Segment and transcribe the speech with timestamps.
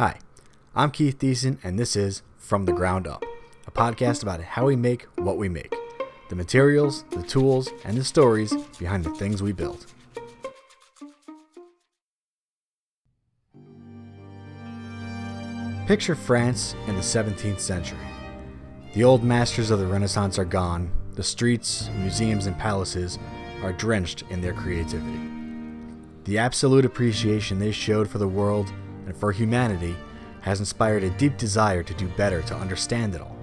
[0.00, 0.18] Hi,
[0.74, 3.22] I'm Keith Deason, and this is From the Ground Up,
[3.66, 5.74] a podcast about how we make what we make
[6.30, 9.84] the materials, the tools, and the stories behind the things we build.
[15.86, 17.98] Picture France in the 17th century.
[18.94, 23.18] The old masters of the Renaissance are gone, the streets, museums, and palaces
[23.62, 25.20] are drenched in their creativity.
[26.24, 28.72] The absolute appreciation they showed for the world
[29.06, 29.96] and for humanity
[30.40, 33.36] has inspired a deep desire to do better to understand it all.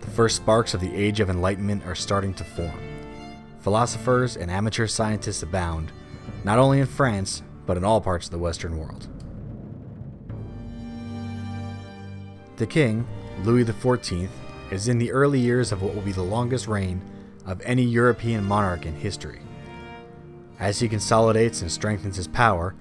[0.00, 2.78] The first sparks of the Age of Enlightenment are starting to form.
[3.60, 5.92] Philosophers and amateur scientists abound,
[6.44, 9.08] not only in France, but in all parts of the Western world.
[12.56, 13.06] The king,
[13.42, 14.28] Louis XIV,
[14.70, 17.00] is in the early years of what will be the longest reign
[17.46, 19.40] of any European monarch in history.
[20.58, 22.74] As he consolidates and strengthens his power,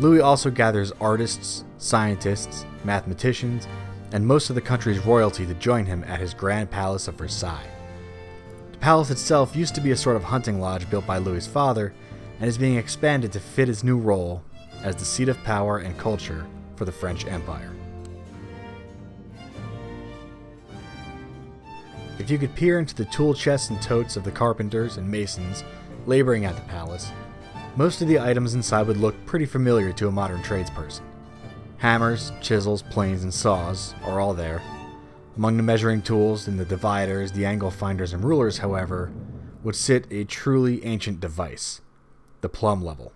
[0.00, 3.66] Louis also gathers artists, scientists, mathematicians,
[4.12, 7.66] and most of the country's royalty to join him at his grand palace of Versailles.
[8.72, 11.92] The palace itself used to be a sort of hunting lodge built by Louis's father
[12.38, 14.42] and is being expanded to fit his new role
[14.82, 16.46] as the seat of power and culture
[16.76, 17.72] for the French Empire.
[22.20, 25.64] If you could peer into the tool chests and totes of the carpenters and masons
[26.06, 27.10] laboring at the palace,
[27.76, 31.02] most of the items inside would look pretty familiar to a modern tradesperson.
[31.78, 34.60] Hammers, chisels, planes, and saws are all there.
[35.36, 39.12] Among the measuring tools and the dividers, the angle finders, and rulers, however,
[39.62, 41.80] would sit a truly ancient device
[42.40, 43.12] the plumb level.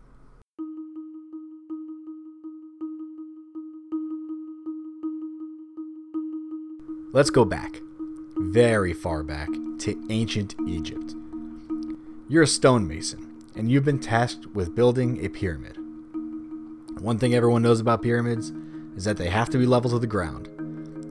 [7.12, 7.80] Let's go back,
[8.36, 9.48] very far back,
[9.80, 11.14] to ancient Egypt.
[12.28, 15.76] You're a stonemason and you've been tasked with building a pyramid.
[17.00, 18.52] One thing everyone knows about pyramids
[18.96, 20.48] is that they have to be level to the ground.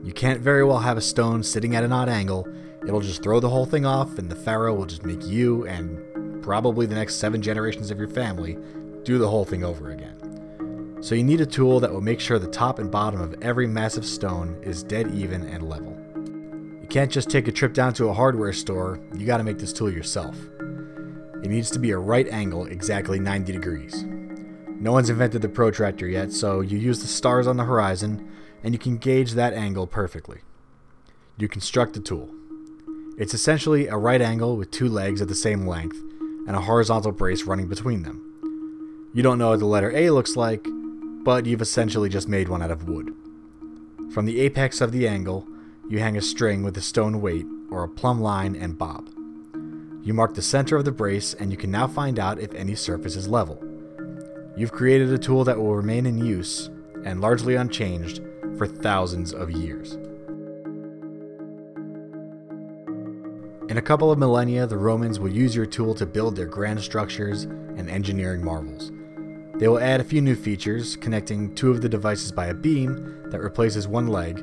[0.04, 2.48] You can't very well have a stone sitting at an odd angle,
[2.82, 6.42] it'll just throw the whole thing off, and the pharaoh will just make you and
[6.42, 8.56] probably the next seven generations of your family
[9.04, 10.98] do the whole thing over again.
[11.00, 13.66] So you need a tool that will make sure the top and bottom of every
[13.66, 15.98] massive stone is dead even and level.
[16.80, 19.72] You can't just take a trip down to a hardware store, you gotta make this
[19.72, 20.36] tool yourself.
[21.42, 24.04] It needs to be a right angle, exactly 90 degrees.
[24.68, 28.30] No one's invented the protractor yet, so you use the stars on the horizon,
[28.62, 30.40] and you can gauge that angle perfectly.
[31.36, 32.30] You construct the tool.
[33.18, 35.98] It's essentially a right angle with two legs at the same length,
[36.46, 39.10] and a horizontal brace running between them.
[39.14, 40.66] You don't know what the letter A looks like,
[41.24, 43.14] but you've essentially just made one out of wood.
[44.12, 45.46] From the apex of the angle,
[45.88, 49.08] you hang a string with a stone weight, or a plumb line and bob.
[50.04, 52.74] You mark the center of the brace and you can now find out if any
[52.74, 53.62] surface is level.
[54.56, 56.70] You've created a tool that will remain in use,
[57.04, 58.20] and largely unchanged,
[58.58, 59.92] for thousands of years.
[63.70, 66.80] In a couple of millennia, the Romans will use your tool to build their grand
[66.82, 68.90] structures and engineering marvels.
[69.54, 73.30] They will add a few new features, connecting two of the devices by a beam
[73.30, 74.38] that replaces one leg,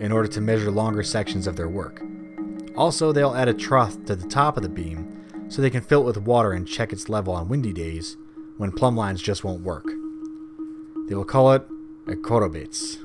[0.00, 2.02] in order to measure longer sections of their work.
[2.78, 6.02] Also, they'll add a trough to the top of the beam so they can fill
[6.02, 8.16] it with water and check its level on windy days
[8.56, 9.84] when plumb lines just won't work.
[11.08, 11.66] They will call it
[12.06, 12.98] a chorobates.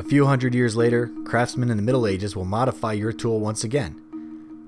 [0.00, 3.62] A few hundred years later, craftsmen in the Middle Ages will modify your tool once
[3.62, 4.02] again.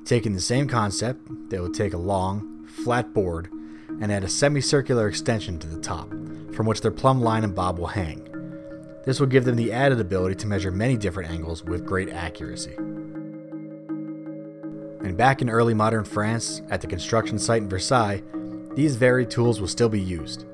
[0.04, 3.50] Taking the same concept, they will take a long, flat board
[4.00, 6.08] and add a semicircular extension to the top,
[6.54, 8.27] from which their plumb line and bob will hang.
[9.04, 12.74] This will give them the added ability to measure many different angles with great accuracy.
[15.00, 18.22] And back in early modern France, at the construction site in Versailles,
[18.74, 20.44] these very tools will still be used.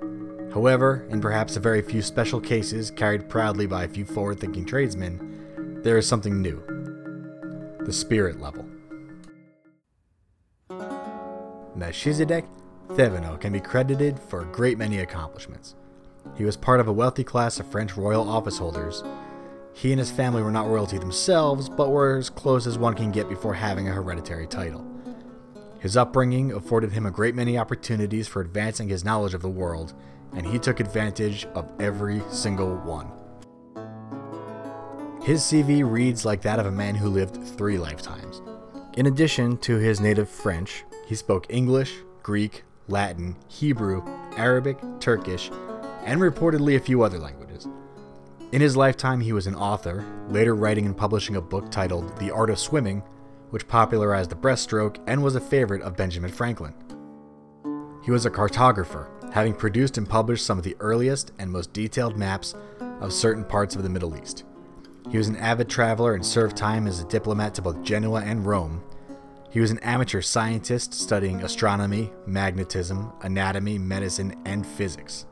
[0.53, 4.65] However, in perhaps a very few special cases carried proudly by a few forward thinking
[4.65, 6.63] tradesmen, there is something new
[7.85, 8.65] the spirit level.
[11.77, 12.47] Melchizedek
[12.89, 15.75] Thévenot can be credited for a great many accomplishments.
[16.37, 19.03] He was part of a wealthy class of French royal office holders.
[19.73, 23.11] He and his family were not royalty themselves, but were as close as one can
[23.11, 24.87] get before having a hereditary title.
[25.81, 29.93] His upbringing afforded him a great many opportunities for advancing his knowledge of the world,
[30.35, 33.11] and he took advantage of every single one.
[35.23, 38.43] His CV reads like that of a man who lived three lifetimes.
[38.97, 44.05] In addition to his native French, he spoke English, Greek, Latin, Hebrew,
[44.37, 45.51] Arabic, Turkish,
[46.05, 47.67] and reportedly a few other languages.
[48.53, 52.31] In his lifetime, he was an author, later writing and publishing a book titled The
[52.31, 53.03] Art of Swimming,
[53.51, 56.75] which popularized the breaststroke and was a favorite of Benjamin Franklin.
[58.05, 62.17] He was a cartographer, having produced and published some of the earliest and most detailed
[62.17, 62.55] maps
[63.01, 64.45] of certain parts of the Middle East.
[65.11, 68.47] He was an avid traveler and served time as a diplomat to both Genoa and
[68.47, 68.83] Rome.
[69.51, 75.27] He was an amateur scientist studying astronomy, magnetism, anatomy, medicine, and physics.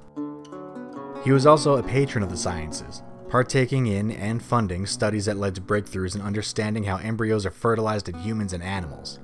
[1.25, 5.55] He was also a patron of the sciences, partaking in and funding studies that led
[5.55, 9.21] to breakthroughs in understanding how embryos are fertilized in humans and animals.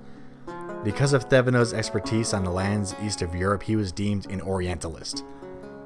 [0.84, 5.24] Because of Thevenot's expertise on the lands east of Europe, he was deemed an Orientalist,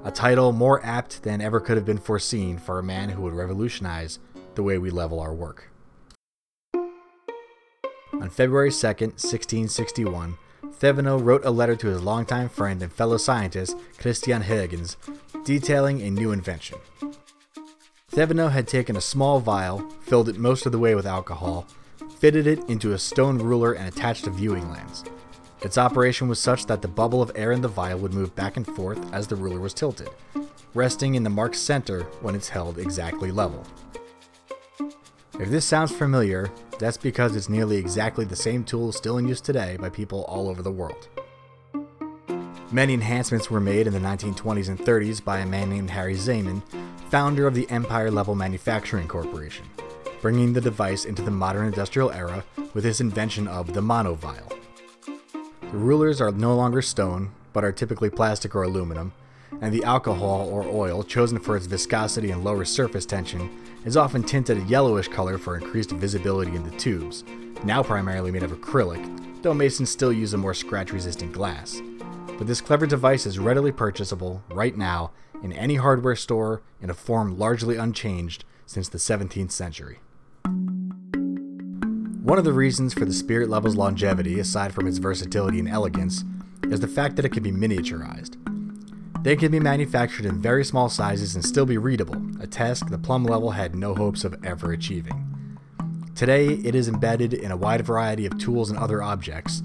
[0.05, 3.32] a title more apt than ever could have been foreseen for a man who would
[3.32, 4.19] revolutionize
[4.55, 5.70] the way we level our work.
[6.75, 13.17] On February 2, 1661, Thevenot oh wrote a letter to his longtime friend and fellow
[13.17, 14.97] scientist, Christian Huygens,
[15.44, 16.79] detailing a new invention.
[18.11, 21.67] Thevenot oh had taken a small vial, filled it most of the way with alcohol,
[22.19, 25.05] fitted it into a stone ruler, and attached a viewing lens.
[25.62, 28.56] Its operation was such that the bubble of air in the vial would move back
[28.56, 30.11] and forth as the ruler was tilted,
[30.75, 33.64] resting in the mark's center when it's held exactly level.
[35.41, 36.50] If this sounds familiar,
[36.82, 40.49] that's because it's nearly exactly the same tool still in use today by people all
[40.49, 41.08] over the world.
[42.73, 46.61] Many enhancements were made in the 1920s and 30s by a man named Harry Zeman,
[47.08, 49.64] founder of the Empire Level Manufacturing Corporation,
[50.20, 52.43] bringing the device into the modern industrial era
[52.75, 54.50] with his invention of the monovial.
[55.61, 59.12] The rulers are no longer stone, but are typically plastic or aluminum,
[59.60, 63.50] and the alcohol or oil chosen for its viscosity and lower surface tension
[63.84, 67.25] is often tinted a yellowish color for increased visibility in the tubes,
[67.64, 71.81] now primarily made of acrylic, though masons still use a more scratch resistant glass.
[72.38, 75.12] But this clever device is readily purchasable right now
[75.43, 80.00] in any hardware store in a form largely unchanged since the 17th century.
[82.22, 86.25] One of the reasons for the Spirit Level's longevity, aside from its versatility and elegance,
[86.70, 88.37] is the fact that it can be miniaturized.
[89.23, 92.99] They can be manufactured in very small sizes and still be readable, a task the
[92.99, 95.59] Plumb level had no hopes of ever achieving.
[96.17, 99.63] Today, it is embedded in a wide variety of tools and other objects.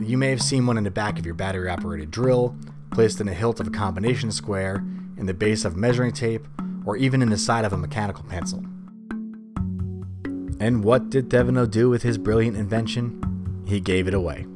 [0.00, 2.56] You may have seen one in the back of your battery operated drill,
[2.92, 4.84] placed in the hilt of a combination square,
[5.16, 6.46] in the base of measuring tape,
[6.86, 8.64] or even in the side of a mechanical pencil.
[10.60, 13.64] And what did Thevenot do with his brilliant invention?
[13.66, 14.46] He gave it away.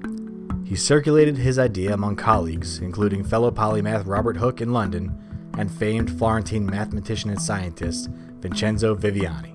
[0.67, 5.17] He circulated his idea among colleagues, including fellow polymath Robert Hooke in London
[5.57, 8.11] and famed Florentine mathematician and scientist
[8.41, 9.53] Vincenzo Viviani.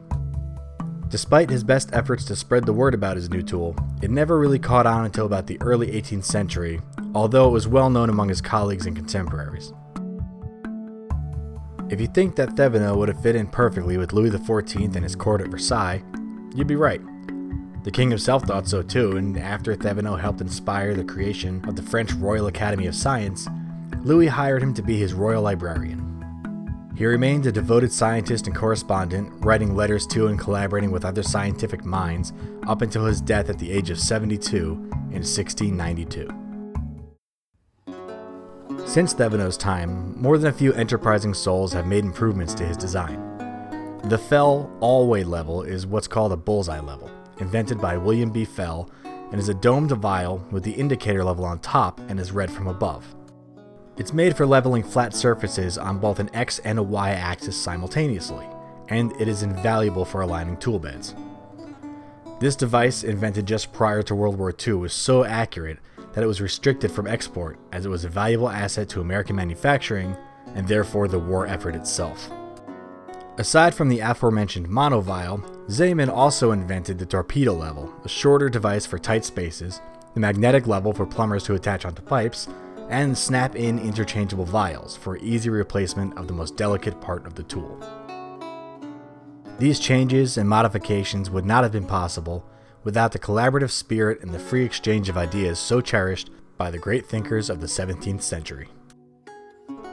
[1.10, 4.58] Despite his best efforts to spread the word about his new tool, it never really
[4.58, 6.80] caught on until about the early 18th century,
[7.14, 9.74] although it was well known among his colleagues and contemporaries.
[11.90, 15.18] If you think that Thevenot would have fit in perfectly with Louis XIV and his
[15.18, 16.02] court at Versailles,
[16.56, 17.02] you'd be right.
[17.84, 21.82] The king himself thought so too, and after Thevenot helped inspire the creation of the
[21.82, 23.48] French Royal Academy of Science,
[24.04, 26.08] Louis hired him to be his royal librarian.
[26.96, 31.84] He remained a devoted scientist and correspondent, writing letters to and collaborating with other scientific
[31.84, 32.34] minds
[32.68, 34.74] up until his death at the age of 72
[35.10, 36.30] in 1692.
[38.86, 43.20] Since Thevenot's time, more than a few enterprising souls have made improvements to his design.
[44.04, 47.10] The Fell Allway level is what's called a bullseye level
[47.42, 48.46] invented by William B.
[48.46, 52.52] Fell, and is a domed vial with the indicator level on top and is read
[52.52, 53.16] from above.
[53.98, 58.46] It's made for leveling flat surfaces on both an X and a Y axis simultaneously,
[58.90, 61.16] and it is invaluable for aligning toolbeds.
[62.40, 65.80] This device, invented just prior to World War II, was so accurate
[66.14, 70.18] that it was restricted from export as it was a valuable asset to American manufacturing
[70.56, 72.30] and therefore the war effort itself.
[73.42, 79.00] Aside from the aforementioned monovial, Zeman also invented the torpedo level, a shorter device for
[79.00, 79.82] tight spaces,
[80.14, 82.48] the magnetic level for plumbers to attach onto pipes,
[82.90, 87.42] and snap in interchangeable vials for easy replacement of the most delicate part of the
[87.42, 87.80] tool.
[89.58, 92.46] These changes and modifications would not have been possible
[92.84, 97.08] without the collaborative spirit and the free exchange of ideas so cherished by the great
[97.08, 98.70] thinkers of the 17th century.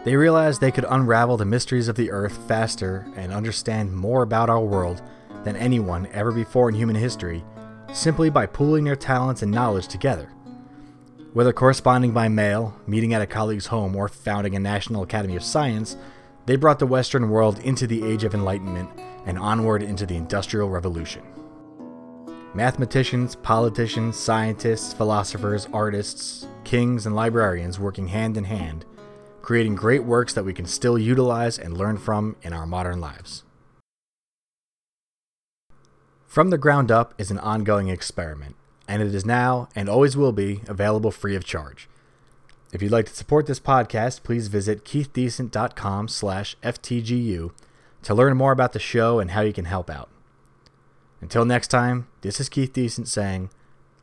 [0.08, 4.48] They realized they could unravel the mysteries of the earth faster and understand more about
[4.48, 5.02] our world
[5.44, 7.44] than anyone ever before in human history
[7.92, 10.30] simply by pooling their talents and knowledge together.
[11.34, 15.44] Whether corresponding by mail, meeting at a colleague's home, or founding a National Academy of
[15.44, 15.98] Science,
[16.46, 18.88] they brought the Western world into the Age of Enlightenment
[19.26, 21.22] and onward into the Industrial Revolution.
[22.54, 28.86] Mathematicians, politicians, scientists, philosophers, artists, kings, and librarians working hand in hand,
[29.48, 33.44] creating great works that we can still utilize and learn from in our modern lives.
[36.26, 40.32] From the Ground Up is an ongoing experiment, and it is now, and always will
[40.32, 41.88] be, available free of charge.
[42.74, 47.50] If you'd like to support this podcast, please visit keithdecent.com slash FTGU
[48.02, 50.10] to learn more about the show and how you can help out.
[51.22, 53.48] Until next time, this is Keith Decent saying,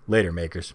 [0.08, 0.74] Later, makers.